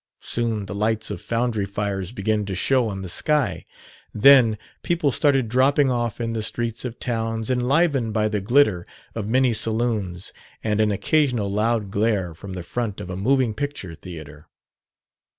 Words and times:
Soon 0.23 0.65
the 0.65 0.73
lights 0.73 1.11
of 1.11 1.21
foundry 1.21 1.67
fires 1.67 2.11
began 2.11 2.43
to 2.45 2.55
show 2.55 2.89
on 2.89 3.03
the 3.03 3.07
sky; 3.07 3.65
then 4.15 4.57
people 4.81 5.11
started 5.11 5.47
dropping 5.47 5.91
off 5.91 6.19
in 6.19 6.33
the 6.33 6.41
streets 6.41 6.83
of 6.83 6.97
towns 6.97 7.51
enlivened 7.51 8.11
by 8.11 8.27
the 8.27 8.41
glitter 8.41 8.83
of 9.13 9.27
many 9.29 9.53
saloons 9.53 10.33
and 10.63 10.81
an 10.81 10.89
occasional 10.91 11.51
loud 11.51 11.91
glare 11.91 12.33
from 12.33 12.53
the 12.53 12.63
front 12.63 12.99
of 12.99 13.11
a 13.11 13.15
moving 13.15 13.53
picture 13.53 13.93
theater.... 13.93 14.47